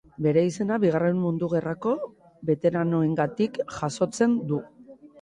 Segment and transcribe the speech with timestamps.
[0.25, 1.93] Bere izena bigarren mundu gerrako
[2.51, 4.65] beteranoengatik jasotzen du.